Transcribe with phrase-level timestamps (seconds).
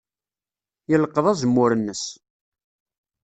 [0.89, 2.03] Yelqeḍ azemmur-nnes.